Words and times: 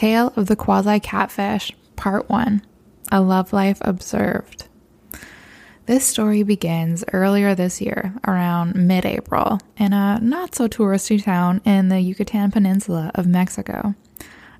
Tale 0.00 0.32
of 0.34 0.46
the 0.46 0.56
Quasi 0.56 0.98
Catfish, 0.98 1.72
Part 1.94 2.30
1 2.30 2.62
A 3.12 3.20
Love 3.20 3.52
Life 3.52 3.76
Observed. 3.82 4.66
This 5.84 6.06
story 6.06 6.42
begins 6.42 7.04
earlier 7.12 7.54
this 7.54 7.82
year, 7.82 8.14
around 8.26 8.74
mid 8.76 9.04
April, 9.04 9.60
in 9.76 9.92
a 9.92 10.18
not 10.22 10.54
so 10.54 10.68
touristy 10.68 11.22
town 11.22 11.60
in 11.66 11.90
the 11.90 12.00
Yucatan 12.00 12.50
Peninsula 12.50 13.10
of 13.14 13.26
Mexico. 13.26 13.94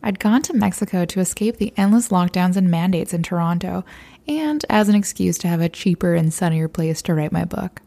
I'd 0.03 0.19
gone 0.19 0.43
to 0.43 0.53
Mexico 0.53 1.07
to 1.07 1.21
escape 1.21 1.57
the 1.57 1.73
endless 1.75 2.09
lockdowns 2.09 2.57
and 2.57 2.71
mandates 2.71 3.15
in 3.15 3.23
Toronto, 3.23 3.83
and 4.29 4.63
as 4.69 4.91
an 4.91 4.95
excuse 4.95 5.39
to 5.39 5.49
have 5.49 5.63
a 5.63 5.71
cheaper 5.71 6.15
and 6.15 6.35
sunnier 6.35 6.69
place 6.69 7.01
to 7.01 7.15
write 7.15 7.33
my 7.33 7.47
book. 7.47 7.81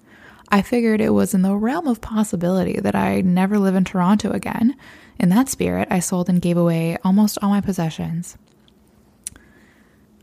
I 0.53 0.61
figured 0.61 1.01
it 1.01 1.15
was 1.15 1.33
in 1.33 1.41
the 1.41 1.55
realm 1.55 1.87
of 1.87 1.99
possibility 1.99 2.79
that 2.79 2.93
I'd 2.93 3.25
never 3.25 3.57
live 3.57 3.73
in 3.73 3.85
Toronto 3.85 4.29
again. 4.29 4.75
In 5.17 5.29
that 5.29 5.49
spirit, 5.49 5.87
I 5.89 5.97
sold 5.97 6.29
and 6.29 6.39
gave 6.39 6.57
away 6.57 6.95
almost 7.03 7.39
all 7.41 7.49
my 7.49 7.59
possessions. 7.59 8.37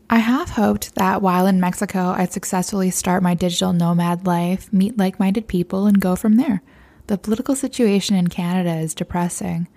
I 0.09 0.19
half 0.19 0.51
hoped 0.51 0.95
that 0.95 1.21
while 1.21 1.47
in 1.47 1.59
Mexico, 1.59 2.13
I'd 2.15 2.31
successfully 2.31 2.91
start 2.91 3.21
my 3.21 3.33
digital 3.33 3.73
nomad 3.73 4.25
life, 4.25 4.71
meet 4.71 4.97
like 4.97 5.19
minded 5.19 5.49
people, 5.49 5.85
and 5.85 5.99
go 5.99 6.15
from 6.15 6.37
there. 6.37 6.61
The 7.07 7.17
political 7.17 7.53
situation 7.53 8.15
in 8.15 8.29
Canada 8.29 8.77
is 8.77 8.95
depressing. 8.95 9.67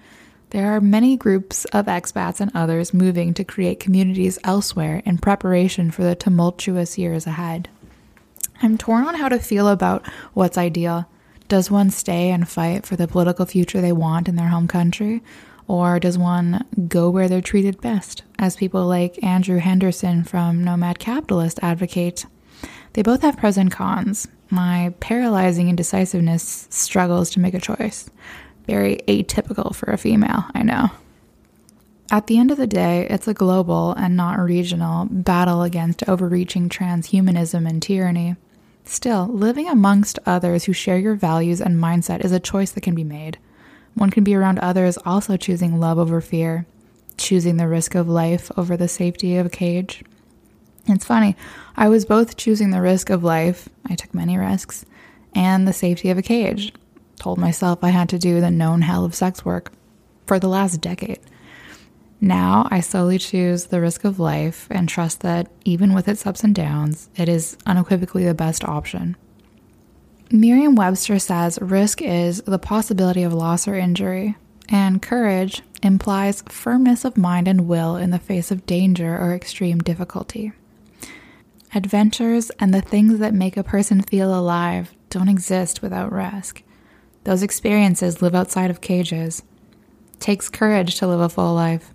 There 0.50 0.70
are 0.70 0.80
many 0.80 1.16
groups 1.16 1.64
of 1.72 1.86
expats 1.86 2.40
and 2.40 2.52
others 2.54 2.94
moving 2.94 3.34
to 3.34 3.42
create 3.42 3.80
communities 3.80 4.38
elsewhere 4.44 5.02
in 5.04 5.18
preparation 5.18 5.90
for 5.90 6.04
the 6.04 6.14
tumultuous 6.14 6.96
years 6.96 7.26
ahead. 7.26 7.70
I'm 8.62 8.78
torn 8.78 9.04
on 9.04 9.14
how 9.14 9.28
to 9.28 9.38
feel 9.38 9.68
about 9.68 10.06
what's 10.32 10.58
ideal. 10.58 11.08
Does 11.48 11.70
one 11.70 11.90
stay 11.90 12.30
and 12.30 12.48
fight 12.48 12.86
for 12.86 12.96
the 12.96 13.08
political 13.08 13.46
future 13.46 13.80
they 13.80 13.92
want 13.92 14.28
in 14.28 14.36
their 14.36 14.48
home 14.48 14.68
country? 14.68 15.22
Or 15.66 15.98
does 15.98 16.18
one 16.18 16.64
go 16.88 17.10
where 17.10 17.28
they're 17.28 17.40
treated 17.40 17.80
best, 17.80 18.22
as 18.38 18.56
people 18.56 18.86
like 18.86 19.22
Andrew 19.22 19.58
Henderson 19.58 20.24
from 20.24 20.62
Nomad 20.62 20.98
Capitalist 20.98 21.58
advocate? 21.62 22.26
They 22.92 23.02
both 23.02 23.22
have 23.22 23.36
pros 23.36 23.56
and 23.56 23.70
cons. 23.70 24.28
My 24.50 24.94
paralyzing 25.00 25.68
indecisiveness 25.68 26.68
struggles 26.70 27.30
to 27.30 27.40
make 27.40 27.54
a 27.54 27.60
choice. 27.60 28.08
Very 28.66 29.00
atypical 29.08 29.74
for 29.74 29.90
a 29.90 29.98
female, 29.98 30.44
I 30.54 30.62
know. 30.62 30.90
At 32.10 32.26
the 32.26 32.38
end 32.38 32.50
of 32.50 32.58
the 32.58 32.66
day, 32.66 33.06
it's 33.08 33.26
a 33.26 33.34
global 33.34 33.92
and 33.94 34.16
not 34.16 34.38
regional 34.38 35.06
battle 35.06 35.62
against 35.62 36.08
overreaching 36.08 36.68
transhumanism 36.68 37.68
and 37.68 37.82
tyranny. 37.82 38.36
Still, 38.84 39.26
living 39.26 39.68
amongst 39.68 40.18
others 40.26 40.64
who 40.64 40.72
share 40.72 40.98
your 40.98 41.14
values 41.14 41.60
and 41.60 41.82
mindset 41.82 42.24
is 42.24 42.32
a 42.32 42.40
choice 42.40 42.70
that 42.72 42.82
can 42.82 42.94
be 42.94 43.04
made. 43.04 43.38
One 43.94 44.10
can 44.10 44.24
be 44.24 44.34
around 44.34 44.58
others 44.58 44.98
also 45.06 45.36
choosing 45.36 45.80
love 45.80 45.98
over 45.98 46.20
fear, 46.20 46.66
choosing 47.16 47.56
the 47.56 47.68
risk 47.68 47.94
of 47.94 48.08
life 48.08 48.50
over 48.56 48.76
the 48.76 48.88
safety 48.88 49.36
of 49.36 49.46
a 49.46 49.50
cage. 49.50 50.04
It's 50.86 51.04
funny, 51.04 51.34
I 51.76 51.88
was 51.88 52.04
both 52.04 52.36
choosing 52.36 52.70
the 52.70 52.82
risk 52.82 53.08
of 53.08 53.24
life, 53.24 53.68
I 53.86 53.94
took 53.94 54.12
many 54.12 54.36
risks, 54.36 54.84
and 55.34 55.66
the 55.66 55.72
safety 55.72 56.10
of 56.10 56.18
a 56.18 56.22
cage. 56.22 56.72
Told 57.16 57.38
myself 57.38 57.78
I 57.82 57.88
had 57.88 58.10
to 58.10 58.18
do 58.18 58.40
the 58.40 58.50
known 58.50 58.82
hell 58.82 59.04
of 59.04 59.14
sex 59.14 59.44
work 59.44 59.72
for 60.26 60.38
the 60.38 60.48
last 60.48 60.80
decade. 60.80 61.20
Now 62.20 62.68
I 62.70 62.80
slowly 62.80 63.18
choose 63.18 63.66
the 63.66 63.80
risk 63.80 64.04
of 64.04 64.18
life 64.18 64.66
and 64.70 64.88
trust 64.88 65.20
that 65.20 65.50
even 65.64 65.92
with 65.94 66.08
its 66.08 66.26
ups 66.26 66.42
and 66.42 66.54
downs, 66.54 67.10
it 67.16 67.28
is 67.28 67.56
unequivocally 67.66 68.24
the 68.24 68.34
best 68.34 68.64
option. 68.64 69.16
Merriam 70.30 70.74
Webster 70.74 71.18
says 71.18 71.58
risk 71.60 72.00
is 72.02 72.42
the 72.42 72.58
possibility 72.58 73.22
of 73.22 73.32
loss 73.32 73.68
or 73.68 73.76
injury, 73.76 74.36
and 74.68 75.02
courage 75.02 75.62
implies 75.82 76.42
firmness 76.48 77.04
of 77.04 77.16
mind 77.16 77.46
and 77.46 77.68
will 77.68 77.96
in 77.96 78.10
the 78.10 78.18
face 78.18 78.50
of 78.50 78.66
danger 78.66 79.16
or 79.16 79.34
extreme 79.34 79.78
difficulty. 79.78 80.52
Adventures 81.74 82.50
and 82.58 82.72
the 82.72 82.80
things 82.80 83.18
that 83.18 83.34
make 83.34 83.56
a 83.56 83.62
person 83.62 84.00
feel 84.00 84.36
alive 84.36 84.92
don't 85.10 85.28
exist 85.28 85.82
without 85.82 86.10
risk. 86.10 86.62
Those 87.24 87.42
experiences 87.42 88.20
live 88.20 88.34
outside 88.34 88.70
of 88.70 88.80
cages. 88.80 89.42
Takes 90.18 90.48
courage 90.48 90.96
to 90.96 91.06
live 91.06 91.20
a 91.20 91.28
full 91.28 91.54
life. 91.54 91.93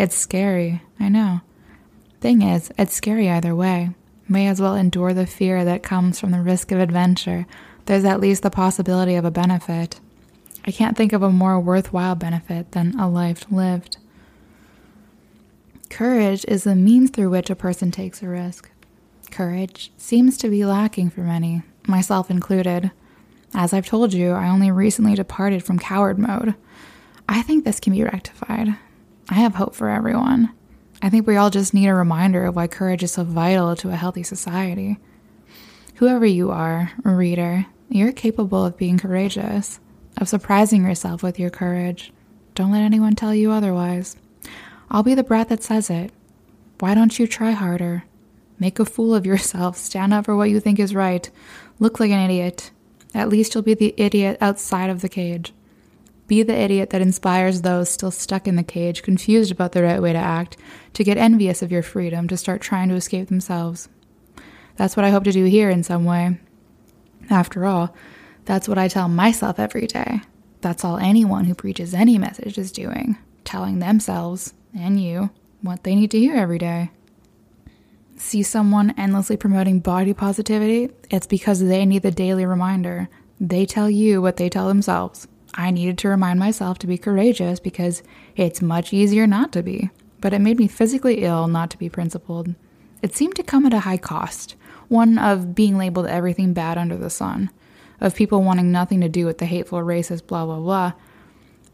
It's 0.00 0.16
scary, 0.16 0.80
I 0.98 1.10
know. 1.10 1.42
Thing 2.22 2.40
is, 2.40 2.72
it's 2.78 2.94
scary 2.94 3.28
either 3.28 3.54
way. 3.54 3.90
May 4.26 4.46
as 4.46 4.58
well 4.58 4.74
endure 4.74 5.12
the 5.12 5.26
fear 5.26 5.62
that 5.66 5.82
comes 5.82 6.18
from 6.18 6.30
the 6.30 6.40
risk 6.40 6.72
of 6.72 6.80
adventure 6.80 7.46
there's 7.84 8.06
at 8.06 8.20
least 8.20 8.42
the 8.42 8.50
possibility 8.50 9.16
of 9.16 9.26
a 9.26 9.30
benefit. 9.30 10.00
I 10.66 10.70
can't 10.70 10.96
think 10.96 11.12
of 11.12 11.22
a 11.22 11.30
more 11.30 11.60
worthwhile 11.60 12.14
benefit 12.14 12.72
than 12.72 12.98
a 12.98 13.10
life 13.10 13.44
lived. 13.50 13.98
Courage 15.90 16.46
is 16.48 16.64
the 16.64 16.74
means 16.74 17.10
through 17.10 17.28
which 17.28 17.50
a 17.50 17.54
person 17.54 17.90
takes 17.90 18.22
a 18.22 18.28
risk. 18.28 18.70
Courage 19.30 19.92
seems 19.98 20.38
to 20.38 20.48
be 20.48 20.64
lacking 20.64 21.10
for 21.10 21.20
many, 21.20 21.62
myself 21.86 22.30
included. 22.30 22.90
As 23.52 23.74
I've 23.74 23.86
told 23.86 24.14
you, 24.14 24.30
I 24.30 24.48
only 24.48 24.70
recently 24.70 25.14
departed 25.14 25.62
from 25.62 25.78
coward 25.78 26.18
mode. 26.18 26.54
I 27.28 27.42
think 27.42 27.64
this 27.64 27.80
can 27.80 27.92
be 27.92 28.02
rectified. 28.02 28.76
I 29.30 29.34
have 29.34 29.54
hope 29.54 29.76
for 29.76 29.88
everyone. 29.88 30.50
I 31.00 31.08
think 31.08 31.24
we 31.24 31.36
all 31.36 31.50
just 31.50 31.72
need 31.72 31.86
a 31.86 31.94
reminder 31.94 32.46
of 32.46 32.56
why 32.56 32.66
courage 32.66 33.04
is 33.04 33.12
so 33.12 33.22
vital 33.22 33.76
to 33.76 33.90
a 33.90 33.96
healthy 33.96 34.24
society. 34.24 34.98
Whoever 35.94 36.26
you 36.26 36.50
are, 36.50 36.90
reader, 37.04 37.66
you're 37.88 38.10
capable 38.10 38.66
of 38.66 38.76
being 38.76 38.98
courageous, 38.98 39.78
of 40.18 40.28
surprising 40.28 40.82
yourself 40.82 41.22
with 41.22 41.38
your 41.38 41.48
courage. 41.48 42.12
Don't 42.56 42.72
let 42.72 42.82
anyone 42.82 43.14
tell 43.14 43.32
you 43.32 43.52
otherwise. 43.52 44.16
I'll 44.90 45.04
be 45.04 45.14
the 45.14 45.22
brat 45.22 45.48
that 45.50 45.62
says 45.62 45.90
it. 45.90 46.10
Why 46.80 46.94
don't 46.94 47.16
you 47.16 47.28
try 47.28 47.52
harder? 47.52 48.02
Make 48.58 48.80
a 48.80 48.84
fool 48.84 49.14
of 49.14 49.26
yourself, 49.26 49.76
stand 49.76 50.12
up 50.12 50.24
for 50.24 50.34
what 50.34 50.50
you 50.50 50.58
think 50.58 50.80
is 50.80 50.92
right, 50.92 51.30
look 51.78 52.00
like 52.00 52.10
an 52.10 52.28
idiot. 52.28 52.72
At 53.14 53.28
least 53.28 53.54
you'll 53.54 53.62
be 53.62 53.74
the 53.74 53.94
idiot 53.96 54.38
outside 54.40 54.90
of 54.90 55.02
the 55.02 55.08
cage. 55.08 55.52
Be 56.30 56.44
the 56.44 56.56
idiot 56.56 56.90
that 56.90 57.00
inspires 57.00 57.62
those 57.62 57.88
still 57.88 58.12
stuck 58.12 58.46
in 58.46 58.54
the 58.54 58.62
cage, 58.62 59.02
confused 59.02 59.50
about 59.50 59.72
the 59.72 59.82
right 59.82 60.00
way 60.00 60.12
to 60.12 60.18
act, 60.20 60.56
to 60.92 61.02
get 61.02 61.18
envious 61.18 61.60
of 61.60 61.72
your 61.72 61.82
freedom, 61.82 62.28
to 62.28 62.36
start 62.36 62.60
trying 62.60 62.88
to 62.88 62.94
escape 62.94 63.26
themselves. 63.26 63.88
That's 64.76 64.96
what 64.96 65.04
I 65.04 65.10
hope 65.10 65.24
to 65.24 65.32
do 65.32 65.46
here 65.46 65.70
in 65.70 65.82
some 65.82 66.04
way. 66.04 66.38
After 67.30 67.66
all, 67.66 67.96
that's 68.44 68.68
what 68.68 68.78
I 68.78 68.86
tell 68.86 69.08
myself 69.08 69.58
every 69.58 69.88
day. 69.88 70.20
That's 70.60 70.84
all 70.84 70.98
anyone 70.98 71.46
who 71.46 71.54
preaches 71.56 71.94
any 71.94 72.16
message 72.16 72.58
is 72.58 72.70
doing, 72.70 73.18
telling 73.42 73.80
themselves 73.80 74.54
and 74.72 75.02
you 75.02 75.30
what 75.62 75.82
they 75.82 75.96
need 75.96 76.12
to 76.12 76.20
hear 76.20 76.36
every 76.36 76.58
day. 76.58 76.92
See 78.14 78.44
someone 78.44 78.94
endlessly 78.96 79.36
promoting 79.36 79.80
body 79.80 80.14
positivity? 80.14 80.90
It's 81.10 81.26
because 81.26 81.58
they 81.58 81.84
need 81.84 82.02
the 82.02 82.12
daily 82.12 82.46
reminder. 82.46 83.08
They 83.40 83.66
tell 83.66 83.90
you 83.90 84.22
what 84.22 84.36
they 84.36 84.48
tell 84.48 84.68
themselves. 84.68 85.26
I 85.54 85.70
needed 85.70 85.98
to 85.98 86.08
remind 86.08 86.38
myself 86.38 86.78
to 86.78 86.86
be 86.86 86.98
courageous 86.98 87.60
because 87.60 88.02
it's 88.36 88.62
much 88.62 88.92
easier 88.92 89.26
not 89.26 89.52
to 89.52 89.62
be, 89.62 89.90
but 90.20 90.32
it 90.32 90.40
made 90.40 90.58
me 90.58 90.68
physically 90.68 91.22
ill 91.24 91.48
not 91.48 91.70
to 91.70 91.78
be 91.78 91.88
principled. 91.88 92.54
It 93.02 93.14
seemed 93.14 93.36
to 93.36 93.42
come 93.42 93.66
at 93.66 93.74
a 93.74 93.80
high 93.80 93.96
cost 93.96 94.56
one 94.90 95.18
of 95.18 95.54
being 95.54 95.78
labeled 95.78 96.08
everything 96.08 96.52
bad 96.52 96.76
under 96.76 96.96
the 96.96 97.08
sun, 97.08 97.48
of 98.00 98.14
people 98.14 98.42
wanting 98.42 98.72
nothing 98.72 99.00
to 99.00 99.08
do 99.08 99.24
with 99.24 99.38
the 99.38 99.46
hateful, 99.46 99.78
racist, 99.78 100.26
blah, 100.26 100.44
blah, 100.44 100.58
blah. 100.58 100.92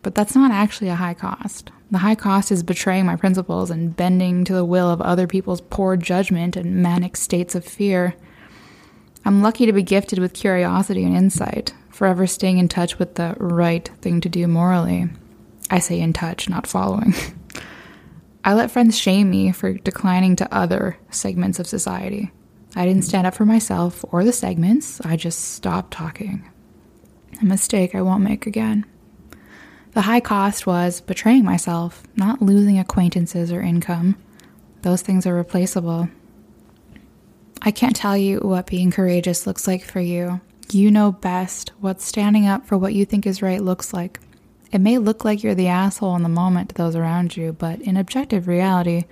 But 0.02 0.14
that's 0.14 0.34
not 0.34 0.52
actually 0.52 0.90
a 0.90 0.96
high 0.96 1.14
cost. 1.14 1.70
The 1.90 1.98
high 1.98 2.14
cost 2.14 2.52
is 2.52 2.62
betraying 2.62 3.06
my 3.06 3.16
principles 3.16 3.70
and 3.70 3.96
bending 3.96 4.44
to 4.44 4.52
the 4.52 4.66
will 4.66 4.90
of 4.90 5.00
other 5.00 5.26
people's 5.26 5.62
poor 5.62 5.96
judgment 5.96 6.56
and 6.56 6.76
manic 6.82 7.16
states 7.16 7.54
of 7.54 7.64
fear. 7.64 8.14
I'm 9.24 9.42
lucky 9.42 9.64
to 9.64 9.72
be 9.72 9.82
gifted 9.82 10.18
with 10.18 10.34
curiosity 10.34 11.02
and 11.02 11.16
insight, 11.16 11.72
forever 11.96 12.26
staying 12.26 12.58
in 12.58 12.68
touch 12.68 12.98
with 12.98 13.14
the 13.14 13.34
right 13.38 13.88
thing 14.02 14.20
to 14.20 14.28
do 14.28 14.46
morally. 14.46 15.08
I 15.70 15.78
say 15.78 15.98
in 15.98 16.12
touch, 16.12 16.46
not 16.46 16.66
following. 16.66 17.14
I 18.44 18.52
let 18.52 18.70
friends 18.70 18.98
shame 18.98 19.30
me 19.30 19.50
for 19.50 19.72
declining 19.72 20.36
to 20.36 20.54
other 20.54 20.98
segments 21.10 21.58
of 21.58 21.66
society. 21.66 22.30
I 22.76 22.84
didn't 22.84 23.04
stand 23.04 23.26
up 23.26 23.34
for 23.34 23.46
myself 23.46 24.04
or 24.12 24.24
the 24.24 24.32
segments, 24.32 25.00
I 25.00 25.16
just 25.16 25.54
stopped 25.54 25.92
talking. 25.92 26.46
A 27.40 27.44
mistake 27.46 27.94
I 27.94 28.02
won't 28.02 28.22
make 28.22 28.46
again. 28.46 28.84
The 29.92 30.02
high 30.02 30.20
cost 30.20 30.66
was 30.66 31.00
betraying 31.00 31.44
myself, 31.46 32.02
not 32.14 32.42
losing 32.42 32.78
acquaintances 32.78 33.50
or 33.50 33.62
income. 33.62 34.16
Those 34.82 35.00
things 35.00 35.26
are 35.26 35.34
replaceable. 35.34 36.10
I 37.62 37.70
can't 37.70 37.96
tell 37.96 38.18
you 38.18 38.40
what 38.40 38.66
being 38.66 38.90
courageous 38.90 39.46
looks 39.46 39.66
like 39.66 39.82
for 39.82 40.00
you. 40.00 40.42
You 40.70 40.90
know 40.90 41.12
best 41.12 41.70
what 41.80 42.00
standing 42.00 42.46
up 42.46 42.66
for 42.66 42.76
what 42.76 42.92
you 42.92 43.04
think 43.04 43.24
is 43.24 43.40
right 43.40 43.62
looks 43.62 43.92
like. 43.92 44.18
It 44.72 44.80
may 44.80 44.98
look 44.98 45.24
like 45.24 45.44
you're 45.44 45.54
the 45.54 45.68
asshole 45.68 46.16
in 46.16 46.24
the 46.24 46.28
moment 46.28 46.70
to 46.70 46.74
those 46.74 46.96
around 46.96 47.36
you, 47.36 47.52
but 47.52 47.80
in 47.82 47.96
objective 47.96 48.48
reality, 48.48 49.04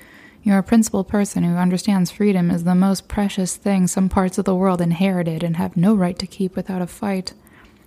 you're 0.43 0.59
a 0.59 0.65
principled 0.65 1.07
person 1.07 1.45
who 1.45 1.55
understands 1.55 2.11
freedom 2.11 2.51
is 2.51 2.65
the 2.65 2.75
most 2.75 3.07
precious 3.07 3.57
thing 3.57 3.87
some 3.87 4.09
parts 4.09 4.37
of 4.37 4.45
the 4.45 4.55
world 4.55 4.81
inherited 4.81 5.45
and 5.45 5.57
have 5.57 5.77
no 5.77 5.95
right 5.95 6.19
to 6.19 6.27
keep 6.27 6.57
without 6.57 6.83
a 6.83 6.89
fight. 6.89 7.35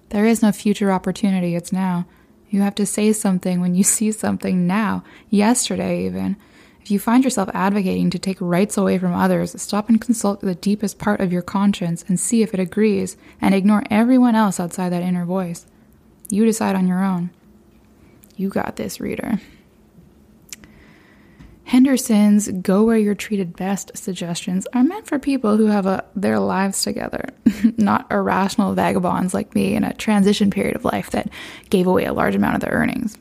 There 0.09 0.25
is 0.25 0.41
no 0.41 0.53
future 0.53 0.91
opportunity, 0.91 1.53
it's 1.53 1.73
now. 1.73 2.07
You 2.49 2.61
have 2.61 2.75
to 2.75 2.85
say 2.85 3.11
something 3.11 3.59
when 3.59 3.75
you 3.75 3.83
see 3.97 4.13
something 4.13 4.65
now, 4.65 5.03
yesterday 5.29 6.05
even. 6.05 6.37
If 6.87 6.91
you 6.91 6.99
find 6.99 7.25
yourself 7.25 7.49
advocating 7.53 8.09
to 8.11 8.17
take 8.17 8.37
rights 8.39 8.77
away 8.77 8.97
from 8.97 9.13
others, 9.13 9.61
stop 9.61 9.89
and 9.89 9.99
consult 9.99 10.39
the 10.39 10.55
deepest 10.55 10.97
part 10.97 11.19
of 11.19 11.33
your 11.33 11.41
conscience 11.41 12.05
and 12.07 12.17
see 12.17 12.43
if 12.43 12.53
it 12.53 12.61
agrees, 12.61 13.17
and 13.41 13.53
ignore 13.53 13.83
everyone 13.91 14.35
else 14.35 14.57
outside 14.57 14.93
that 14.93 15.03
inner 15.03 15.25
voice. 15.25 15.65
You 16.29 16.45
decide 16.45 16.77
on 16.77 16.87
your 16.87 17.03
own. 17.03 17.31
You 18.37 18.47
got 18.47 18.77
this, 18.77 19.01
reader. 19.01 19.41
Henderson's 21.65 22.47
go 22.47 22.85
where 22.85 22.97
you're 22.97 23.15
treated 23.15 23.57
best 23.57 23.97
suggestions 23.97 24.65
are 24.71 24.81
meant 24.81 25.07
for 25.07 25.19
people 25.19 25.57
who 25.57 25.65
have 25.65 25.85
a, 25.85 26.05
their 26.15 26.39
lives 26.39 26.81
together, 26.83 27.31
not 27.75 28.09
irrational 28.09 28.73
vagabonds 28.75 29.33
like 29.33 29.53
me 29.53 29.75
in 29.75 29.83
a 29.83 29.93
transition 29.95 30.49
period 30.49 30.77
of 30.77 30.85
life 30.85 31.11
that 31.11 31.29
gave 31.69 31.85
away 31.85 32.05
a 32.05 32.13
large 32.13 32.35
amount 32.35 32.55
of 32.55 32.61
their 32.61 32.71
earnings. 32.71 33.17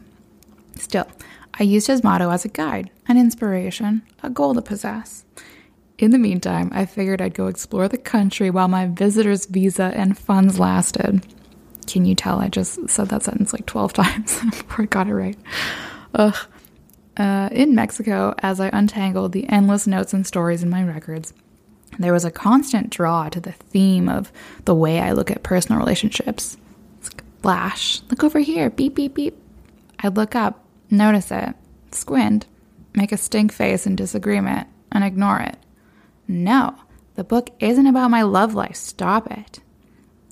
Still, 0.76 1.08
I 1.58 1.62
used 1.62 1.86
his 1.86 2.04
motto 2.04 2.30
as 2.30 2.44
a 2.44 2.48
guide, 2.48 2.90
an 3.08 3.16
inspiration, 3.16 4.02
a 4.22 4.30
goal 4.30 4.54
to 4.54 4.62
possess. 4.62 5.24
In 5.98 6.10
the 6.10 6.18
meantime, 6.18 6.70
I 6.74 6.84
figured 6.84 7.22
I'd 7.22 7.34
go 7.34 7.46
explore 7.46 7.88
the 7.88 7.96
country 7.96 8.50
while 8.50 8.68
my 8.68 8.86
visitor's 8.86 9.46
visa 9.46 9.92
and 9.94 10.18
funds 10.18 10.58
lasted. 10.58 11.26
Can 11.86 12.04
you 12.04 12.14
tell 12.14 12.40
I 12.40 12.48
just 12.48 12.90
said 12.90 13.08
that 13.08 13.22
sentence 13.22 13.52
like 13.52 13.64
12 13.64 13.92
times 13.94 14.40
before 14.40 14.82
I 14.82 14.86
got 14.86 15.08
it 15.08 15.14
right? 15.14 15.38
Ugh. 16.14 16.36
Uh, 17.16 17.48
in 17.50 17.74
Mexico, 17.74 18.34
as 18.40 18.60
I 18.60 18.68
untangled 18.74 19.32
the 19.32 19.48
endless 19.48 19.86
notes 19.86 20.12
and 20.12 20.26
stories 20.26 20.62
in 20.62 20.68
my 20.68 20.84
records, 20.84 21.32
there 21.98 22.12
was 22.12 22.26
a 22.26 22.30
constant 22.30 22.90
draw 22.90 23.30
to 23.30 23.40
the 23.40 23.52
theme 23.52 24.06
of 24.06 24.30
the 24.66 24.74
way 24.74 25.00
I 25.00 25.12
look 25.12 25.30
at 25.30 25.42
personal 25.42 25.80
relationships. 25.80 26.58
It's 26.98 27.10
like, 27.10 27.24
flash, 27.40 28.02
look 28.10 28.22
over 28.22 28.40
here, 28.40 28.68
beep, 28.68 28.94
beep, 28.94 29.14
beep. 29.14 29.38
I'd 30.00 30.16
look 30.16 30.34
up, 30.34 30.62
notice 30.90 31.30
it, 31.30 31.54
squint, 31.92 32.46
make 32.94 33.12
a 33.12 33.16
stink 33.16 33.52
face 33.52 33.86
in 33.86 33.96
disagreement, 33.96 34.68
and 34.92 35.04
ignore 35.04 35.40
it. 35.40 35.56
No, 36.28 36.76
the 37.14 37.24
book 37.24 37.50
isn't 37.60 37.86
about 37.86 38.10
my 38.10 38.22
love 38.22 38.54
life. 38.54 38.76
Stop 38.76 39.30
it. 39.30 39.60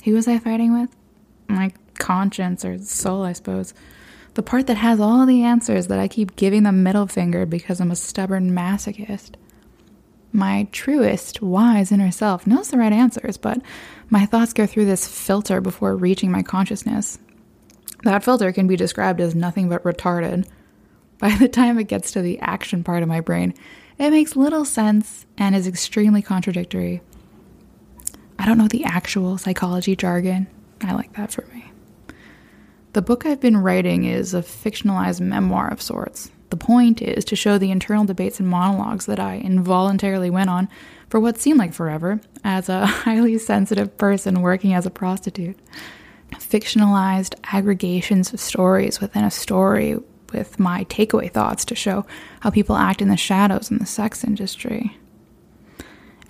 Who 0.05 0.13
was 0.13 0.29
I 0.29 0.39
fighting 0.39 0.79
with? 0.79 0.95
My 1.49 1.73
conscience 1.99 2.65
or 2.65 2.79
soul, 2.79 3.23
I 3.23 3.33
suppose. 3.33 3.75
The 4.35 4.43
part 4.43 4.67
that 4.67 4.77
has 4.77 5.01
all 5.01 5.27
the 5.27 5.43
answers 5.43 5.87
that 5.87 5.99
I 5.99 6.09
keep 6.09 6.37
giving 6.37 6.65
the 6.65 6.73
middle 6.73 7.07
finger 7.07 7.47
because 7.47 7.81
I'm 7.81 7.91
a 7.91 7.97
stubborn 7.97 8.51
masochist. 8.51 9.37
My 10.33 10.67
truest, 10.73 11.41
wise 11.41 11.93
inner 11.93 12.11
self 12.11 12.45
knows 12.45 12.71
the 12.71 12.79
right 12.79 12.93
answers, 12.93 13.37
but 13.37 13.63
my 14.11 14.27
thoughts 14.27 14.53
go 14.53 14.67
through 14.67 14.87
this 14.87 15.07
filter 15.07 15.61
before 15.61 15.95
reaching 15.95 16.33
my 16.33 16.43
consciousness. 16.43 17.21
That 18.05 18.23
filter 18.23 18.53
can 18.53 18.67
be 18.67 18.77
described 18.77 19.21
as 19.21 19.35
nothing 19.35 19.69
but 19.69 19.83
retarded. 19.83 20.47
By 21.19 21.31
the 21.37 21.49
time 21.49 21.79
it 21.79 21.89
gets 21.89 22.13
to 22.13 22.21
the 22.21 22.39
action 22.41 22.85
part 22.85 23.03
of 23.03 23.09
my 23.09 23.21
brain, 23.21 23.55
it 23.99 24.11
makes 24.11 24.37
little 24.37 24.65
sense 24.65 25.25
and 25.39 25.55
is 25.55 25.67
extremely 25.67 26.21
contradictory. 26.21 27.01
I 28.39 28.45
don't 28.47 28.59
know 28.59 28.69
the 28.69 28.85
actual 28.85 29.39
psychology 29.39 29.97
jargon. 29.97 30.49
I 30.83 30.93
like 30.93 31.15
that 31.15 31.33
for 31.33 31.47
me. 31.55 31.71
The 32.93 33.03
book 33.03 33.25
I've 33.25 33.41
been 33.41 33.57
writing 33.57 34.05
is 34.05 34.35
a 34.35 34.43
fictionalized 34.43 35.21
memoir 35.21 35.69
of 35.69 35.81
sorts. 35.81 36.31
The 36.51 36.57
point 36.59 37.01
is 37.01 37.25
to 37.27 37.37
show 37.37 37.57
the 37.57 37.71
internal 37.71 38.05
debates 38.05 38.39
and 38.39 38.49
monologues 38.49 39.07
that 39.07 39.19
I 39.19 39.39
involuntarily 39.39 40.31
went 40.31 40.51
on 40.51 40.69
for 41.09 41.19
what 41.19 41.39
seemed 41.39 41.59
like 41.59 41.73
forever 41.73 42.21
as 42.45 42.69
a 42.69 42.87
highly 42.87 43.39
sensitive 43.39 43.97
person 43.97 44.43
working 44.43 44.75
as 44.75 44.85
a 44.85 44.91
prostitute. 44.91 45.59
Fictionalized 46.39 47.35
aggregations 47.45 48.33
of 48.33 48.41
stories 48.41 49.01
within 49.01 49.25
a 49.25 49.31
story 49.31 49.97
with 50.33 50.59
my 50.59 50.85
takeaway 50.85 51.31
thoughts 51.31 51.65
to 51.67 51.75
show 51.75 52.05
how 52.41 52.51
people 52.51 52.77
act 52.77 53.01
in 53.01 53.09
the 53.09 53.17
shadows 53.17 53.71
in 53.71 53.79
the 53.79 53.87
sex 53.87 54.25
industry. 54.25 54.97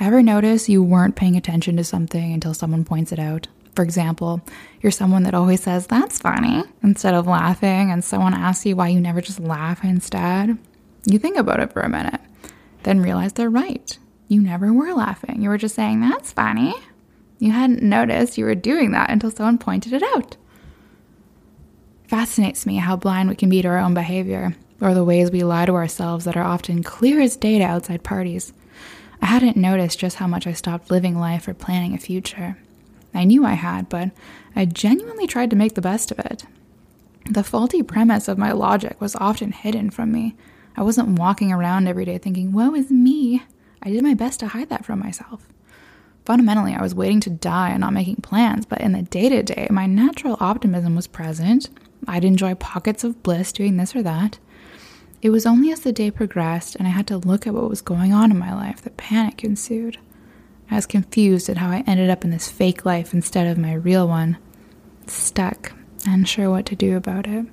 Ever 0.01 0.23
notice 0.23 0.69
you 0.69 0.83
weren't 0.83 1.17
paying 1.17 1.37
attention 1.37 1.77
to 1.77 1.85
something 1.85 2.33
until 2.33 2.55
someone 2.55 2.85
points 2.85 3.12
it 3.12 3.19
out? 3.19 3.49
For 3.75 3.83
example, 3.83 4.41
you're 4.81 4.93
someone 4.93 5.25
that 5.25 5.35
always 5.35 5.62
says, 5.62 5.87
That's 5.87 6.19
funny, 6.19 6.62
instead 6.83 7.15
of 7.15 7.27
laughing, 7.27 7.91
and 7.91 8.05
someone 8.05 8.35
asks 8.35 8.67
you 8.67 8.77
why 8.77 8.89
you 8.89 9.01
never 9.01 9.21
just 9.21 9.41
laugh 9.41 9.83
instead. 9.83 10.59
You 11.06 11.19
think 11.19 11.37
about 11.37 11.61
it 11.61 11.73
for 11.73 11.81
a 11.81 11.89
minute, 11.89 12.21
then 12.83 13.01
realize 13.01 13.33
they're 13.33 13.51
right. 13.51 13.99
You 14.29 14.41
never 14.41 14.73
were 14.73 14.95
laughing. 14.95 15.43
You 15.43 15.49
were 15.49 15.59
just 15.59 15.75
saying, 15.75 16.01
That's 16.01 16.33
funny. 16.33 16.75
You 17.38 17.52
hadn't 17.52 17.82
noticed 17.82 18.38
you 18.38 18.44
were 18.44 18.54
doing 18.54 18.92
that 18.92 19.10
until 19.10 19.31
someone 19.31 19.58
pointed 19.58 19.92
it 19.92 20.02
out. 20.02 20.36
Fascinates 22.08 22.66
me 22.66 22.76
how 22.76 22.96
blind 22.96 23.28
we 23.28 23.36
can 23.36 23.48
be 23.48 23.62
to 23.62 23.69
our 23.69 23.78
own 23.78 23.94
behavior, 23.94 24.54
or 24.81 24.94
the 24.94 25.04
ways 25.04 25.31
we 25.31 25.42
lie 25.42 25.66
to 25.66 25.75
ourselves 25.75 26.25
that 26.25 26.36
are 26.36 26.44
often 26.44 26.82
clear 26.82 27.20
as 27.20 27.36
day 27.36 27.58
to 27.58 27.64
outside 27.64 28.02
parties. 28.04 28.52
I 29.20 29.26
hadn't 29.26 29.56
noticed 29.56 29.98
just 29.98 30.16
how 30.16 30.26
much 30.26 30.46
I 30.46 30.52
stopped 30.52 30.90
living 30.90 31.19
life 31.19 31.48
or 31.48 31.54
planning 31.54 31.94
a 31.94 31.98
future. 31.98 32.58
I 33.14 33.25
knew 33.25 33.44
I 33.44 33.54
had, 33.54 33.88
but 33.88 34.10
I 34.54 34.64
genuinely 34.66 35.26
tried 35.26 35.50
to 35.50 35.56
make 35.56 35.75
the 35.75 35.81
best 35.81 36.10
of 36.10 36.19
it. 36.19 36.44
The 37.31 37.44
faulty 37.44 37.82
premise 37.82 38.28
of 38.28 38.36
my 38.36 38.52
logic 38.52 39.00
was 39.00 39.16
often 39.16 39.52
hidden 39.52 39.90
from 39.90 40.12
me. 40.12 40.36
I 40.76 40.82
wasn't 40.82 41.19
walking 41.19 41.52
around 41.52 41.86
every 41.88 42.04
day 42.04 42.19
thinking, 42.19 42.52
woe 42.52 42.75
is 42.75 42.90
me. 42.90 43.42
I 43.82 43.90
did 43.90 44.02
my 44.02 44.14
best 44.14 44.40
to 44.40 44.48
hide 44.48 44.69
that 44.69 44.84
from 44.84 44.98
myself. 44.98 45.48
Fundamentally, 46.25 46.75
I 46.75 46.82
was 46.82 46.94
waiting 46.94 47.21
to 47.21 47.31
die 47.31 47.71
and 47.71 47.81
not 47.81 47.93
making 47.93 48.17
plans, 48.17 48.65
but 48.65 48.81
in 48.81 48.93
the 48.93 49.03
day 49.03 49.29
to 49.29 49.43
day, 49.43 49.69
my 49.71 49.87
natural 49.87 50.38
optimism 50.41 50.97
was 50.97 51.06
present. 51.06 51.69
I'd 52.06 52.25
enjoy 52.25 52.55
pockets 52.55 53.05
of 53.05 53.23
bliss 53.23 53.53
doing 53.53 53.76
this 53.76 53.94
or 53.94 54.03
that. 54.03 54.38
It 55.21 55.31
was 55.31 55.47
only 55.47 55.71
as 55.71 55.81
the 55.81 55.93
day 55.93 56.11
progressed 56.11 56.76
and 56.76 56.87
I 56.87 56.91
had 56.91 57.06
to 57.09 57.19
look 57.19 57.47
at 57.47 57.55
what 57.55 57.69
was 57.69 57.82
going 57.82 58.12
on 58.12 58.31
in 58.31 58.38
my 58.38 58.55
life 58.55 58.82
that 58.82 58.97
panic 58.97 59.44
ensued. 59.44 59.99
I 60.71 60.76
was 60.76 60.87
confused 60.87 61.49
at 61.49 61.59
how 61.59 61.69
I 61.69 61.85
ended 61.87 62.11
up 62.11 62.25
in 62.25 62.31
this 62.31 62.50
fake 62.50 62.85
life 62.85 63.12
instead 63.12 63.47
of 63.47 63.59
my 63.59 63.75
real 63.75 64.09
one. 64.09 64.38
Stuck, 65.06 65.73
unsure 66.06 66.50
what 66.50 66.67
to 66.67 66.77
do 66.77 66.97
about 66.97 67.27
it. 67.27 67.47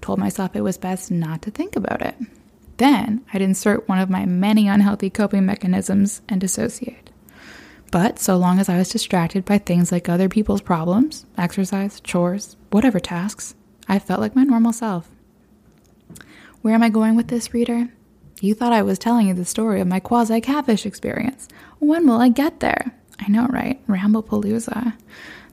Told 0.00 0.18
myself 0.20 0.54
it 0.54 0.60
was 0.60 0.78
best 0.78 1.10
not 1.10 1.42
to 1.42 1.50
think 1.50 1.74
about 1.74 2.02
it. 2.02 2.14
Then 2.76 3.24
I'd 3.32 3.42
insert 3.42 3.88
one 3.88 3.98
of 3.98 4.08
my 4.08 4.24
many 4.24 4.68
unhealthy 4.68 5.10
coping 5.10 5.44
mechanisms 5.44 6.22
and 6.28 6.40
dissociate. 6.40 7.07
But 7.90 8.18
so 8.18 8.36
long 8.36 8.58
as 8.58 8.68
I 8.68 8.76
was 8.76 8.90
distracted 8.90 9.44
by 9.44 9.58
things 9.58 9.90
like 9.90 10.08
other 10.08 10.28
people's 10.28 10.60
problems, 10.60 11.24
exercise, 11.36 12.00
chores, 12.00 12.56
whatever 12.70 13.00
tasks, 13.00 13.54
I 13.88 13.98
felt 13.98 14.20
like 14.20 14.36
my 14.36 14.44
normal 14.44 14.72
self. 14.72 15.10
Where 16.60 16.74
am 16.74 16.82
I 16.82 16.90
going 16.90 17.16
with 17.16 17.28
this, 17.28 17.54
reader? 17.54 17.88
You 18.40 18.54
thought 18.54 18.72
I 18.72 18.82
was 18.82 18.98
telling 18.98 19.28
you 19.28 19.34
the 19.34 19.44
story 19.44 19.80
of 19.80 19.88
my 19.88 20.00
quasi 20.00 20.40
catfish 20.40 20.84
experience. 20.84 21.48
When 21.78 22.06
will 22.06 22.20
I 22.20 22.28
get 22.28 22.60
there? 22.60 22.94
I 23.18 23.28
know, 23.28 23.46
right? 23.46 23.84
Ramblepalooza. 23.86 24.94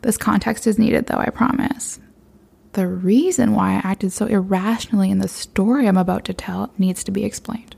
This 0.01 0.17
context 0.17 0.67
is 0.67 0.77
needed, 0.77 1.07
though, 1.07 1.17
I 1.17 1.29
promise. 1.29 2.00
The 2.74 2.88
reason 2.88 3.53
why 3.53 3.71
I 3.71 3.81
acted 3.89 4.12
so 4.12 4.25
irrationally 4.25 5.10
in 5.10 5.19
the 5.19 5.29
story 5.29 5.88
I'm 5.88 5.98
about 5.98 6.25
to 6.25 6.33
tell 6.33 6.74
needs 6.77 7.03
to 7.05 7.12
be 7.12 7.24
explained. 7.24 7.75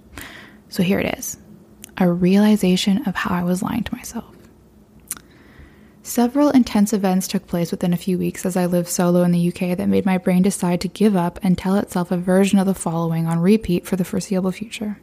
So 0.69 0.83
here 0.83 0.99
it 0.99 1.17
is 1.17 1.37
a 1.99 2.11
realization 2.11 3.07
of 3.07 3.15
how 3.15 3.33
I 3.33 3.43
was 3.43 3.63
lying 3.63 3.83
to 3.83 3.95
myself. 3.95 4.36
Several 6.07 6.51
intense 6.51 6.93
events 6.93 7.27
took 7.27 7.47
place 7.47 7.69
within 7.69 7.91
a 7.91 7.97
few 7.97 8.17
weeks 8.17 8.45
as 8.45 8.55
I 8.55 8.65
lived 8.65 8.87
solo 8.87 9.23
in 9.23 9.33
the 9.33 9.49
UK 9.49 9.77
that 9.77 9.89
made 9.89 10.05
my 10.05 10.17
brain 10.17 10.41
decide 10.41 10.79
to 10.81 10.87
give 10.87 11.17
up 11.17 11.37
and 11.43 11.57
tell 11.57 11.75
itself 11.75 12.11
a 12.11 12.17
version 12.17 12.59
of 12.59 12.65
the 12.65 12.73
following 12.73 13.27
on 13.27 13.39
repeat 13.39 13.85
for 13.85 13.97
the 13.97 14.05
foreseeable 14.05 14.53
future. 14.53 15.01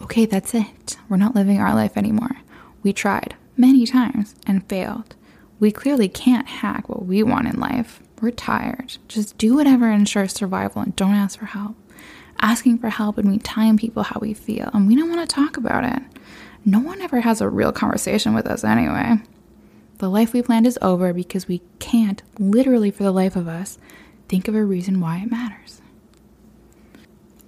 Okay, 0.00 0.24
that's 0.24 0.54
it. 0.54 0.96
We're 1.08 1.16
not 1.16 1.34
living 1.34 1.58
our 1.58 1.74
life 1.74 1.96
anymore. 1.96 2.36
We 2.84 2.92
tried 2.92 3.34
many 3.56 3.84
times 3.84 4.36
and 4.46 4.66
failed. 4.68 5.16
We 5.58 5.72
clearly 5.72 6.08
can't 6.08 6.46
hack 6.46 6.88
what 6.88 7.04
we 7.04 7.24
want 7.24 7.48
in 7.48 7.58
life. 7.58 8.00
We're 8.22 8.30
tired. 8.30 8.98
Just 9.08 9.36
do 9.38 9.56
whatever 9.56 9.90
ensures 9.90 10.32
survival 10.32 10.82
and 10.82 10.94
don't 10.94 11.14
ask 11.14 11.36
for 11.36 11.46
help. 11.46 11.74
Asking 12.40 12.78
for 12.78 12.90
help 12.90 13.16
would 13.16 13.24
mean 13.24 13.40
telling 13.40 13.76
people 13.76 14.04
how 14.04 14.20
we 14.20 14.34
feel, 14.34 14.70
and 14.72 14.86
we 14.86 14.94
don't 14.94 15.10
want 15.10 15.28
to 15.28 15.34
talk 15.34 15.56
about 15.56 15.82
it. 15.82 16.00
No 16.64 16.78
one 16.78 17.00
ever 17.02 17.22
has 17.22 17.40
a 17.40 17.48
real 17.48 17.72
conversation 17.72 18.34
with 18.34 18.46
us 18.46 18.62
anyway. 18.62 19.16
The 19.98 20.10
life 20.10 20.32
we 20.32 20.42
planned 20.42 20.66
is 20.66 20.78
over 20.82 21.14
because 21.14 21.48
we 21.48 21.62
can't, 21.78 22.22
literally 22.38 22.90
for 22.90 23.02
the 23.02 23.12
life 23.12 23.34
of 23.34 23.48
us, 23.48 23.78
think 24.28 24.46
of 24.46 24.54
a 24.54 24.64
reason 24.64 25.00
why 25.00 25.18
it 25.18 25.30
matters. 25.30 25.80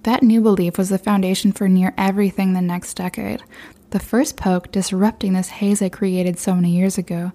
That 0.03 0.23
new 0.23 0.41
belief 0.41 0.77
was 0.77 0.89
the 0.89 0.97
foundation 0.97 1.51
for 1.51 1.67
near 1.67 1.93
everything 1.97 2.53
the 2.53 2.61
next 2.61 2.95
decade. 2.95 3.43
The 3.91 3.99
first 3.99 4.37
poke 4.37 4.71
disrupting 4.71 5.33
this 5.33 5.49
haze 5.49 5.81
I 5.81 5.89
created 5.89 6.39
so 6.39 6.55
many 6.55 6.71
years 6.71 6.97
ago 6.97 7.31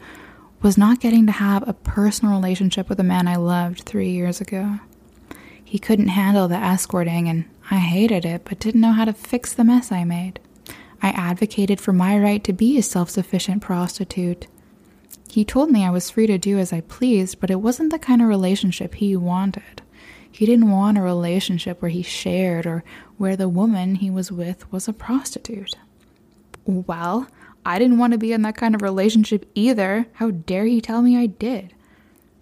was 0.62 0.78
not 0.78 0.98
getting 0.98 1.26
to 1.26 1.32
have 1.32 1.68
a 1.68 1.74
personal 1.74 2.34
relationship 2.34 2.88
with 2.88 2.98
a 2.98 3.04
man 3.04 3.28
I 3.28 3.36
loved 3.36 3.82
three 3.82 4.10
years 4.10 4.40
ago. 4.40 4.80
He 5.62 5.78
couldn't 5.78 6.08
handle 6.08 6.48
the 6.48 6.56
escorting, 6.56 7.28
and 7.28 7.44
I 7.70 7.76
hated 7.76 8.24
it, 8.24 8.42
but 8.44 8.60
didn't 8.60 8.80
know 8.80 8.92
how 8.92 9.04
to 9.04 9.12
fix 9.12 9.52
the 9.52 9.64
mess 9.64 9.92
I 9.92 10.04
made. 10.04 10.40
I 11.02 11.08
advocated 11.08 11.80
for 11.80 11.92
my 11.92 12.18
right 12.18 12.42
to 12.44 12.52
be 12.52 12.78
a 12.78 12.82
self 12.82 13.10
sufficient 13.10 13.62
prostitute. 13.62 14.46
He 15.28 15.44
told 15.44 15.70
me 15.70 15.84
I 15.84 15.90
was 15.90 16.10
free 16.10 16.26
to 16.26 16.38
do 16.38 16.58
as 16.58 16.72
I 16.72 16.80
pleased, 16.80 17.40
but 17.40 17.50
it 17.50 17.60
wasn't 17.60 17.90
the 17.90 17.98
kind 17.98 18.22
of 18.22 18.28
relationship 18.28 18.94
he 18.94 19.16
wanted. 19.16 19.82
He 20.30 20.46
didn't 20.46 20.70
want 20.70 20.98
a 20.98 21.02
relationship 21.02 21.80
where 21.80 21.90
he 21.90 22.02
shared 22.02 22.66
or 22.66 22.82
where 23.18 23.36
the 23.36 23.48
woman 23.48 23.96
he 23.96 24.10
was 24.10 24.32
with 24.32 24.70
was 24.72 24.88
a 24.88 24.92
prostitute. 24.92 25.76
Well, 26.64 27.28
I 27.64 27.78
didn't 27.78 27.98
want 27.98 28.12
to 28.12 28.18
be 28.18 28.32
in 28.32 28.42
that 28.42 28.56
kind 28.56 28.74
of 28.74 28.82
relationship 28.82 29.48
either. 29.54 30.06
How 30.14 30.30
dare 30.32 30.66
he 30.66 30.80
tell 30.80 31.02
me 31.02 31.16
I 31.16 31.26
did? 31.26 31.74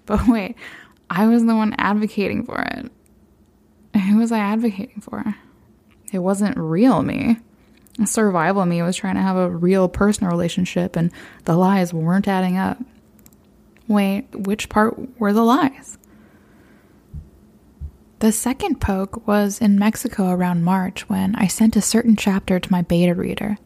But 0.04 0.26
wait, 0.26 0.56
I 1.08 1.28
was 1.28 1.44
the 1.44 1.54
one 1.54 1.76
advocating 1.78 2.44
for 2.44 2.60
it. 2.60 2.90
Who 4.08 4.16
was 4.16 4.32
I 4.32 4.40
advocating 4.40 5.00
for? 5.00 5.36
It 6.12 6.18
wasn't 6.18 6.56
real 6.56 7.02
me. 7.02 7.38
Survival 8.04 8.64
me 8.64 8.82
was 8.82 8.96
trying 8.96 9.16
to 9.16 9.20
have 9.20 9.36
a 9.36 9.50
real 9.50 9.88
personal 9.88 10.30
relationship, 10.30 10.96
and 10.96 11.12
the 11.44 11.56
lies 11.56 11.92
weren't 11.92 12.28
adding 12.28 12.56
up. 12.56 12.78
Wait, 13.86 14.26
which 14.34 14.68
part 14.68 15.18
were 15.20 15.32
the 15.32 15.44
lies? 15.44 15.98
The 18.20 18.32
second 18.32 18.80
poke 18.80 19.26
was 19.26 19.60
in 19.60 19.78
Mexico 19.78 20.30
around 20.30 20.62
March 20.62 21.08
when 21.08 21.34
I 21.34 21.48
sent 21.48 21.76
a 21.76 21.82
certain 21.82 22.16
chapter 22.16 22.60
to 22.60 22.72
my 22.72 22.82
beta 22.82 23.14
reader. 23.14 23.58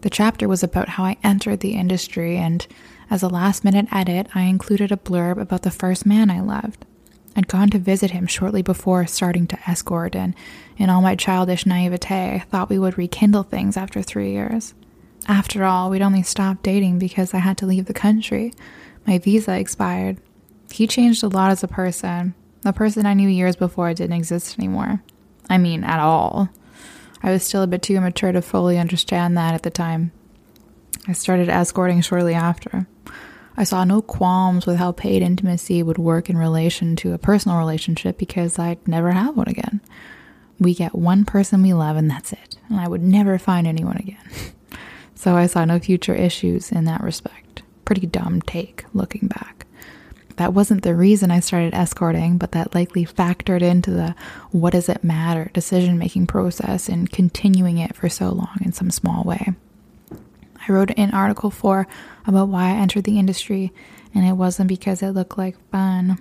The 0.00 0.10
chapter 0.10 0.48
was 0.48 0.62
about 0.62 0.90
how 0.90 1.04
I 1.04 1.16
entered 1.22 1.60
the 1.60 1.74
industry, 1.74 2.36
and 2.36 2.66
as 3.10 3.22
a 3.22 3.28
last 3.28 3.62
minute 3.62 3.86
edit, 3.92 4.26
I 4.34 4.42
included 4.42 4.90
a 4.90 4.96
blurb 4.96 5.40
about 5.40 5.62
the 5.62 5.70
first 5.70 6.04
man 6.04 6.30
I 6.30 6.40
loved. 6.40 6.84
I'd 7.42 7.48
gone 7.48 7.70
to 7.70 7.78
visit 7.80 8.12
him 8.12 8.28
shortly 8.28 8.62
before 8.62 9.04
starting 9.08 9.48
to 9.48 9.58
escort, 9.68 10.14
and 10.14 10.32
in 10.76 10.88
all 10.88 11.02
my 11.02 11.16
childish 11.16 11.66
naivete, 11.66 12.36
I 12.36 12.38
thought 12.38 12.70
we 12.70 12.78
would 12.78 12.96
rekindle 12.96 13.42
things 13.42 13.76
after 13.76 14.00
three 14.00 14.30
years. 14.30 14.74
After 15.26 15.64
all, 15.64 15.90
we'd 15.90 16.02
only 16.02 16.22
stopped 16.22 16.62
dating 16.62 17.00
because 17.00 17.34
I 17.34 17.38
had 17.38 17.58
to 17.58 17.66
leave 17.66 17.86
the 17.86 17.92
country. 17.92 18.52
My 19.08 19.18
visa 19.18 19.58
expired. 19.58 20.18
He 20.70 20.86
changed 20.86 21.24
a 21.24 21.28
lot 21.28 21.50
as 21.50 21.64
a 21.64 21.68
person. 21.68 22.34
The 22.60 22.72
person 22.72 23.06
I 23.06 23.14
knew 23.14 23.28
years 23.28 23.56
before 23.56 23.92
didn't 23.92 24.16
exist 24.16 24.56
anymore. 24.56 25.02
I 25.50 25.58
mean, 25.58 25.82
at 25.82 25.98
all. 25.98 26.48
I 27.24 27.32
was 27.32 27.42
still 27.42 27.62
a 27.62 27.66
bit 27.66 27.82
too 27.82 27.96
immature 27.96 28.30
to 28.30 28.40
fully 28.40 28.78
understand 28.78 29.36
that 29.36 29.52
at 29.52 29.64
the 29.64 29.70
time. 29.70 30.12
I 31.08 31.12
started 31.12 31.48
escorting 31.48 32.02
shortly 32.02 32.34
after. 32.34 32.86
I 33.56 33.64
saw 33.64 33.84
no 33.84 34.00
qualms 34.00 34.66
with 34.66 34.76
how 34.76 34.92
paid 34.92 35.22
intimacy 35.22 35.82
would 35.82 35.98
work 35.98 36.30
in 36.30 36.38
relation 36.38 36.96
to 36.96 37.12
a 37.12 37.18
personal 37.18 37.58
relationship 37.58 38.16
because 38.18 38.58
I'd 38.58 38.86
never 38.88 39.12
have 39.12 39.36
one 39.36 39.48
again. 39.48 39.80
We 40.58 40.74
get 40.74 40.94
one 40.94 41.24
person 41.24 41.62
we 41.62 41.74
love 41.74 41.96
and 41.96 42.10
that's 42.10 42.32
it, 42.32 42.56
and 42.68 42.80
I 42.80 42.88
would 42.88 43.02
never 43.02 43.38
find 43.38 43.66
anyone 43.66 43.96
again. 43.96 44.52
so 45.14 45.36
I 45.36 45.46
saw 45.46 45.64
no 45.64 45.78
future 45.78 46.14
issues 46.14 46.72
in 46.72 46.84
that 46.84 47.02
respect. 47.02 47.62
Pretty 47.84 48.06
dumb 48.06 48.40
take 48.42 48.84
looking 48.94 49.28
back. 49.28 49.66
That 50.36 50.54
wasn't 50.54 50.82
the 50.82 50.94
reason 50.94 51.30
I 51.30 51.40
started 51.40 51.74
escorting, 51.74 52.38
but 52.38 52.52
that 52.52 52.74
likely 52.74 53.04
factored 53.04 53.62
into 53.62 53.90
the 53.90 54.14
what 54.50 54.72
does 54.72 54.88
it 54.88 55.04
matter 55.04 55.50
decision 55.52 55.98
making 55.98 56.26
process 56.26 56.88
and 56.88 57.10
continuing 57.10 57.78
it 57.78 57.94
for 57.94 58.08
so 58.08 58.30
long 58.30 58.56
in 58.64 58.72
some 58.72 58.90
small 58.90 59.24
way. 59.24 59.52
I 60.66 60.72
wrote 60.72 60.90
an 60.96 61.12
Article 61.12 61.50
for 61.50 61.86
about 62.26 62.48
why 62.48 62.70
I 62.70 62.76
entered 62.76 63.04
the 63.04 63.18
industry, 63.18 63.72
and 64.14 64.26
it 64.26 64.34
wasn't 64.34 64.68
because 64.68 65.02
it 65.02 65.10
looked 65.10 65.38
like 65.38 65.56
fun. 65.70 66.18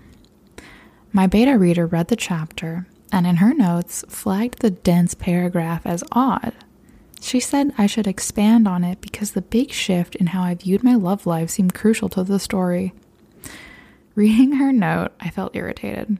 My 1.13 1.27
beta 1.27 1.57
reader 1.57 1.85
read 1.85 2.07
the 2.07 2.15
chapter 2.15 2.87
and 3.11 3.27
in 3.27 3.37
her 3.37 3.53
notes 3.53 4.05
flagged 4.07 4.59
the 4.59 4.71
dense 4.71 5.13
paragraph 5.13 5.85
as 5.85 6.03
odd. 6.11 6.53
She 7.19 7.39
said 7.39 7.73
I 7.77 7.85
should 7.85 8.07
expand 8.07 8.67
on 8.67 8.83
it 8.83 9.01
because 9.01 9.31
the 9.31 9.41
big 9.41 9.71
shift 9.71 10.15
in 10.15 10.27
how 10.27 10.41
I 10.41 10.55
viewed 10.55 10.83
my 10.83 10.95
love 10.95 11.27
life 11.27 11.49
seemed 11.49 11.73
crucial 11.73 12.09
to 12.09 12.23
the 12.23 12.39
story. 12.39 12.93
Reading 14.15 14.53
her 14.53 14.71
note, 14.71 15.11
I 15.19 15.29
felt 15.29 15.55
irritated. 15.55 16.17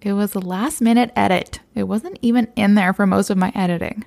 It 0.00 0.14
was 0.14 0.34
a 0.34 0.40
last 0.40 0.80
minute 0.80 1.12
edit. 1.14 1.60
It 1.74 1.84
wasn't 1.84 2.18
even 2.22 2.48
in 2.56 2.74
there 2.74 2.92
for 2.92 3.06
most 3.06 3.30
of 3.30 3.36
my 3.36 3.52
editing. 3.54 4.04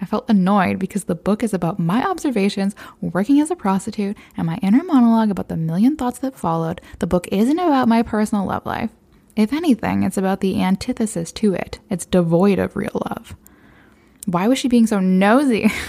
I 0.00 0.06
felt 0.06 0.30
annoyed 0.30 0.78
because 0.78 1.04
the 1.04 1.14
book 1.14 1.42
is 1.42 1.52
about 1.52 1.78
my 1.78 2.02
observations 2.04 2.74
working 3.00 3.40
as 3.40 3.50
a 3.50 3.56
prostitute 3.56 4.16
and 4.36 4.46
my 4.46 4.58
inner 4.62 4.82
monologue 4.82 5.30
about 5.30 5.48
the 5.48 5.56
million 5.56 5.96
thoughts 5.96 6.18
that 6.20 6.36
followed. 6.36 6.80
The 7.00 7.06
book 7.06 7.28
isn't 7.30 7.58
about 7.58 7.88
my 7.88 8.02
personal 8.02 8.46
love 8.46 8.64
life. 8.64 8.90
If 9.36 9.52
anything, 9.52 10.02
it's 10.02 10.16
about 10.16 10.40
the 10.40 10.62
antithesis 10.62 11.32
to 11.32 11.54
it. 11.54 11.80
It's 11.90 12.06
devoid 12.06 12.58
of 12.58 12.76
real 12.76 13.02
love. 13.08 13.36
Why 14.26 14.48
was 14.48 14.58
she 14.58 14.68
being 14.68 14.86
so 14.86 15.00
nosy? 15.00 15.70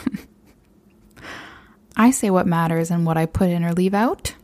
I 1.95 2.11
say 2.11 2.29
what 2.29 2.47
matters 2.47 2.91
and 2.91 3.05
what 3.05 3.17
I 3.17 3.25
put 3.25 3.49
in 3.49 3.63
or 3.63 3.73
leave 3.73 3.93
out. 3.93 4.35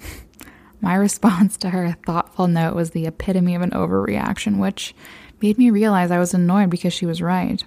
My 0.80 0.94
response 0.94 1.56
to 1.58 1.70
her 1.70 1.96
thoughtful 2.06 2.46
note 2.46 2.74
was 2.74 2.90
the 2.90 3.06
epitome 3.06 3.54
of 3.54 3.62
an 3.62 3.70
overreaction, 3.70 4.58
which 4.58 4.94
made 5.40 5.58
me 5.58 5.70
realize 5.70 6.10
I 6.10 6.18
was 6.18 6.34
annoyed 6.34 6.70
because 6.70 6.92
she 6.92 7.06
was 7.06 7.22
right. 7.22 7.62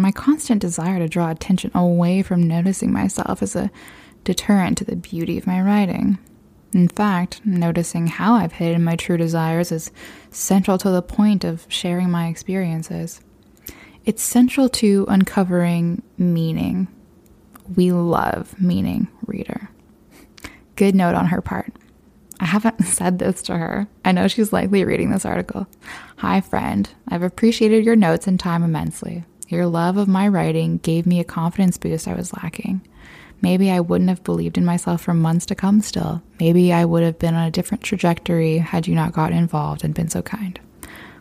My 0.00 0.12
constant 0.12 0.62
desire 0.62 0.98
to 0.98 1.08
draw 1.08 1.30
attention 1.30 1.70
away 1.74 2.22
from 2.22 2.48
noticing 2.48 2.90
myself 2.90 3.42
is 3.42 3.54
a 3.54 3.70
deterrent 4.24 4.78
to 4.78 4.84
the 4.84 4.96
beauty 4.96 5.36
of 5.36 5.46
my 5.46 5.60
writing. 5.60 6.18
In 6.72 6.88
fact, 6.88 7.42
noticing 7.44 8.06
how 8.06 8.32
I've 8.32 8.52
hidden 8.52 8.82
my 8.82 8.96
true 8.96 9.18
desires 9.18 9.70
is 9.70 9.90
central 10.30 10.78
to 10.78 10.88
the 10.90 11.02
point 11.02 11.44
of 11.44 11.66
sharing 11.68 12.10
my 12.10 12.28
experiences. 12.28 13.20
It's 14.06 14.22
central 14.22 14.70
to 14.70 15.04
uncovering 15.06 16.02
meaning. 16.16 16.88
We 17.76 17.92
love 17.92 18.58
meaning, 18.58 19.08
reader. 19.26 19.68
Good 20.76 20.94
note 20.94 21.14
on 21.14 21.26
her 21.26 21.42
part. 21.42 21.74
I 22.40 22.46
haven't 22.46 22.82
said 22.86 23.18
this 23.18 23.42
to 23.42 23.58
her. 23.58 23.86
I 24.02 24.12
know 24.12 24.28
she's 24.28 24.50
likely 24.50 24.82
reading 24.82 25.10
this 25.10 25.26
article. 25.26 25.66
Hi, 26.16 26.40
friend. 26.40 26.88
I've 27.06 27.22
appreciated 27.22 27.84
your 27.84 27.96
notes 27.96 28.26
and 28.26 28.40
time 28.40 28.62
immensely. 28.62 29.26
Your 29.50 29.66
love 29.66 29.96
of 29.96 30.06
my 30.06 30.28
writing 30.28 30.78
gave 30.78 31.06
me 31.06 31.18
a 31.18 31.24
confidence 31.24 31.76
boost 31.76 32.06
I 32.06 32.14
was 32.14 32.32
lacking. 32.32 32.82
Maybe 33.42 33.68
I 33.68 33.80
wouldn't 33.80 34.08
have 34.08 34.22
believed 34.22 34.56
in 34.56 34.64
myself 34.64 35.02
for 35.02 35.12
months 35.12 35.44
to 35.46 35.56
come 35.56 35.80
still. 35.80 36.22
Maybe 36.38 36.72
I 36.72 36.84
would 36.84 37.02
have 37.02 37.18
been 37.18 37.34
on 37.34 37.48
a 37.48 37.50
different 37.50 37.82
trajectory 37.82 38.58
had 38.58 38.86
you 38.86 38.94
not 38.94 39.12
gotten 39.12 39.36
involved 39.36 39.82
and 39.82 39.92
been 39.92 40.08
so 40.08 40.22
kind. 40.22 40.60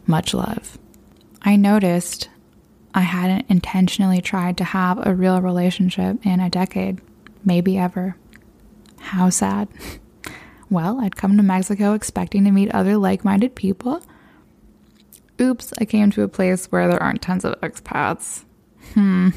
Much 0.05 0.36
love. 0.36 0.77
I 1.41 1.55
noticed 1.55 2.29
I 2.93 3.01
hadn't 3.01 3.50
intentionally 3.50 4.21
tried 4.21 4.57
to 4.57 4.63
have 4.63 5.05
a 5.07 5.15
real 5.15 5.41
relationship 5.41 6.24
in 6.24 6.39
a 6.39 6.51
decade, 6.51 7.01
maybe 7.43 7.79
ever. 7.79 8.15
How 9.00 9.31
sad. 9.31 9.67
Well, 10.71 11.01
I'd 11.01 11.15
come 11.15 11.36
to 11.36 11.41
Mexico 11.41 11.95
expecting 11.95 12.45
to 12.45 12.51
meet 12.51 12.69
other 12.69 12.95
like 12.95 13.25
minded 13.25 13.55
people. 13.55 14.03
Oops, 15.39 15.74
I 15.79 15.86
came 15.86 16.12
to 16.12 16.24
a 16.24 16.27
place 16.27 16.65
where 16.67 16.88
there 16.88 17.01
aren't 17.01 17.22
tons 17.22 17.46
of 17.46 17.60
expats. 17.62 18.43
Hmm. 18.93 19.29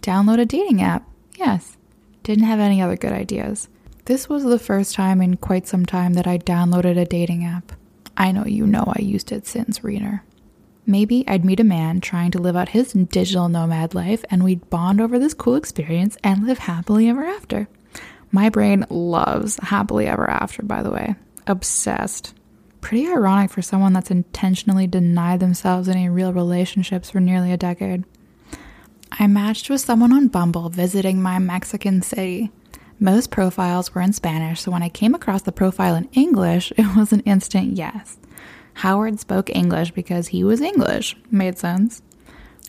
Download 0.00 0.40
a 0.40 0.46
dating 0.46 0.82
app. 0.82 1.08
Yes. 1.36 1.76
Didn't 2.22 2.44
have 2.44 2.60
any 2.60 2.82
other 2.82 2.96
good 2.96 3.12
ideas. 3.12 3.68
This 4.06 4.28
was 4.28 4.42
the 4.42 4.58
first 4.58 4.94
time 4.94 5.20
in 5.20 5.36
quite 5.36 5.68
some 5.68 5.84
time 5.84 6.14
that 6.14 6.26
I 6.26 6.38
downloaded 6.38 6.98
a 6.98 7.04
dating 7.04 7.44
app. 7.44 7.72
I 8.16 8.32
know 8.32 8.44
you 8.44 8.66
know 8.66 8.92
I 8.96 9.02
used 9.02 9.30
it 9.30 9.46
since 9.46 9.84
Reader. 9.84 10.22
Maybe 10.86 11.22
I'd 11.28 11.44
meet 11.44 11.60
a 11.60 11.64
man 11.64 12.00
trying 12.00 12.30
to 12.30 12.38
live 12.38 12.56
out 12.56 12.70
his 12.70 12.92
digital 12.92 13.48
nomad 13.48 13.94
life 13.94 14.24
and 14.30 14.42
we'd 14.42 14.70
bond 14.70 15.00
over 15.00 15.18
this 15.18 15.34
cool 15.34 15.54
experience 15.54 16.16
and 16.24 16.46
live 16.46 16.58
happily 16.60 17.08
ever 17.08 17.24
after. 17.24 17.68
My 18.32 18.48
brain 18.48 18.86
loves 18.88 19.58
happily 19.62 20.06
ever 20.06 20.28
after, 20.28 20.62
by 20.62 20.82
the 20.82 20.90
way. 20.90 21.14
Obsessed. 21.46 22.34
Pretty 22.80 23.08
ironic 23.08 23.50
for 23.50 23.62
someone 23.62 23.92
that's 23.92 24.10
intentionally 24.10 24.86
denied 24.86 25.40
themselves 25.40 25.88
any 25.88 26.08
real 26.08 26.32
relationships 26.32 27.10
for 27.10 27.20
nearly 27.20 27.52
a 27.52 27.56
decade. 27.56 28.04
I 29.12 29.26
matched 29.26 29.68
with 29.68 29.80
someone 29.80 30.12
on 30.12 30.28
Bumble 30.28 30.68
visiting 30.68 31.20
my 31.20 31.38
Mexican 31.38 32.02
city. 32.02 32.52
Most 33.00 33.30
profiles 33.30 33.94
were 33.94 34.00
in 34.00 34.12
Spanish, 34.12 34.60
so 34.60 34.70
when 34.70 34.82
I 34.82 34.88
came 34.88 35.14
across 35.14 35.42
the 35.42 35.52
profile 35.52 35.94
in 35.94 36.08
English, 36.12 36.72
it 36.76 36.96
was 36.96 37.12
an 37.12 37.20
instant 37.20 37.76
yes. 37.76 38.16
Howard 38.74 39.18
spoke 39.18 39.54
English 39.54 39.90
because 39.90 40.28
he 40.28 40.44
was 40.44 40.60
English. 40.60 41.16
Made 41.30 41.58
sense. 41.58 42.00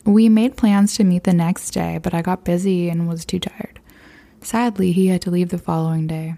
We 0.04 0.28
made 0.28 0.56
plans 0.56 0.96
to 0.96 1.04
meet 1.04 1.24
the 1.24 1.32
next 1.32 1.70
day, 1.70 1.98
but 2.02 2.14
I 2.14 2.22
got 2.22 2.44
busy 2.44 2.88
and 2.88 3.08
was 3.08 3.24
too 3.24 3.38
tired. 3.38 3.80
Sadly, 4.40 4.92
he 4.92 5.08
had 5.08 5.22
to 5.22 5.30
leave 5.30 5.50
the 5.50 5.58
following 5.58 6.06
day. 6.06 6.34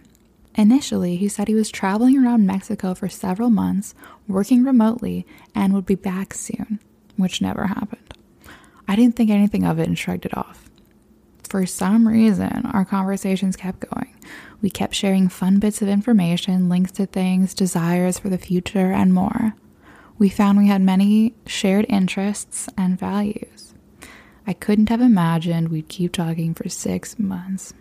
Initially, 0.55 1.17
he 1.17 1.29
said 1.29 1.49
he 1.49 1.55
was 1.55 1.71
traveling 1.71 2.19
around 2.19 2.47
Mexico 2.47 2.95
for 2.95 3.09
several 3.09 3.51
months, 3.51 3.95
working 4.29 4.65
remotely, 4.65 5.27
and 5.55 5.73
would 5.73 5.87
be 5.87 5.95
back 5.95 6.35
soon, 6.35 6.79
which 7.17 7.41
never 7.41 7.67
happened. 7.67 8.15
I 8.87 8.97
didn't 8.97 9.17
think 9.17 9.31
anything 9.31 9.65
of 9.65 9.79
it 9.79 9.89
and 9.89 9.99
shrugged 9.99 10.27
it 10.27 10.37
off. 10.37 10.69
For 11.49 11.67
some 11.67 12.09
reason, 12.09 12.67
our 12.73 12.85
conversations 12.85 13.57
kept 13.57 13.89
going. 13.91 14.15
We 14.61 14.71
kept 14.71 14.95
sharing 14.95 15.29
fun 15.29 15.59
bits 15.59 15.83
of 15.83 15.89
information, 15.89 16.69
links 16.69 16.93
to 16.93 17.07
things, 17.07 17.55
desires 17.55 18.19
for 18.19 18.29
the 18.29 18.39
future, 18.39 18.93
and 18.93 19.13
more. 19.13 19.55
We 20.19 20.29
found 20.29 20.59
we 20.59 20.69
had 20.69 20.83
many 20.83 21.35
shared 21.47 21.87
interests 21.89 22.69
and 22.79 22.99
values. 22.99 23.75
I 24.47 24.53
couldn't 24.53 24.89
have 24.89 25.01
imagined 25.01 25.69
we'd 25.69 25.89
keep 25.89 26.13
talking 26.13 26.55
for 26.55 26.69
six 26.69 27.19
months. 27.19 27.75